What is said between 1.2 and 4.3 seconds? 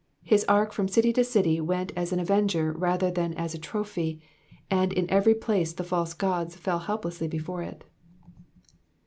aty went as an avenger rather than as a trophy,